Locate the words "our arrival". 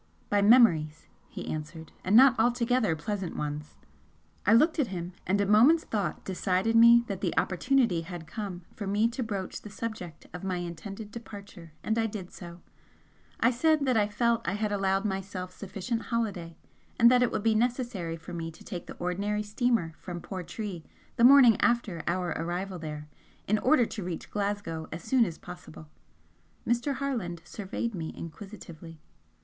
22.07-22.79